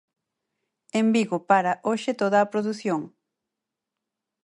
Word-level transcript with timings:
En 0.99 1.05
Vigo 1.15 1.37
para 1.49 1.79
hoxe 1.87 2.11
toda 2.21 2.37
a 2.41 2.49
produción. 2.53 3.01